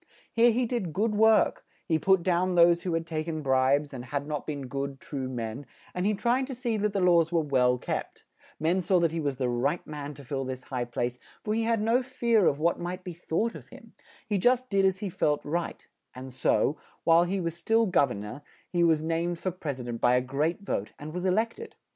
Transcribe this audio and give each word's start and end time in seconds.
Here 0.33 0.49
he 0.49 0.65
did 0.65 0.93
good 0.93 1.13
work; 1.13 1.63
he 1.85 1.99
put 1.99 2.23
down 2.23 2.55
those 2.55 2.81
who 2.81 2.95
had 2.95 3.05
tak 3.05 3.27
en 3.27 3.43
bribes, 3.43 3.93
and 3.93 4.05
had 4.05 4.25
not 4.25 4.47
been 4.47 4.65
good, 4.65 4.99
true 4.99 5.29
men, 5.29 5.67
and 5.93 6.07
he 6.07 6.15
tried 6.15 6.47
to 6.47 6.55
see 6.55 6.75
that 6.77 6.91
the 6.93 6.99
laws 6.99 7.31
were 7.31 7.43
well 7.43 7.77
kept; 7.77 8.25
men 8.59 8.81
saw 8.81 8.99
that 8.99 9.11
he 9.11 9.19
was 9.19 9.37
the 9.37 9.47
right 9.47 9.85
man 9.85 10.15
to 10.15 10.25
fill 10.25 10.43
this 10.43 10.63
high 10.63 10.85
place, 10.85 11.19
for 11.43 11.53
he 11.53 11.65
had 11.65 11.83
no 11.83 12.01
fear 12.01 12.47
of 12.47 12.57
what 12.57 12.79
might 12.79 13.03
be 13.03 13.13
thought 13.13 13.53
of 13.53 13.67
him; 13.69 13.93
he 14.27 14.39
just 14.39 14.71
did 14.71 14.85
as 14.85 14.97
he 15.01 15.09
felt 15.11 15.45
right; 15.45 15.87
and 16.15 16.33
so, 16.33 16.77
while 17.03 17.25
he 17.25 17.39
was 17.39 17.55
still 17.55 17.85
gov 17.85 18.09
ern 18.09 18.25
or, 18.25 18.41
he 18.71 18.83
was 18.83 19.03
named 19.03 19.37
for 19.37 19.51
pres 19.51 19.79
i 19.81 19.83
dent 19.83 20.01
by 20.01 20.15
a 20.15 20.19
great 20.21 20.61
vote, 20.61 20.93
and 20.97 21.13
was 21.13 21.27
e 21.27 21.29
lect 21.29 21.59
ed. 21.59 21.75